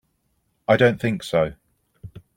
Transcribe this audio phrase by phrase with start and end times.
[0.67, 1.53] I don't think so.